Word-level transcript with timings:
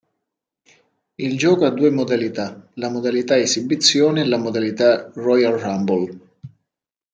Il 1.15 1.37
gioco 1.37 1.63
ha 1.65 1.69
due 1.69 1.91
modalità, 1.91 2.67
la 2.73 2.89
modalità 2.89 3.37
Esibizione 3.37 4.21
e 4.21 4.25
la 4.25 4.39
modalità 4.39 5.11
Royal 5.13 5.53
Rumble. 5.59 6.19